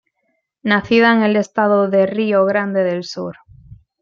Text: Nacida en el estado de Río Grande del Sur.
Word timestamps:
Nacida 0.63 1.13
en 1.13 1.21
el 1.21 1.35
estado 1.35 1.87
de 1.87 2.07
Río 2.07 2.43
Grande 2.45 2.83
del 2.83 3.03
Sur. 3.03 3.37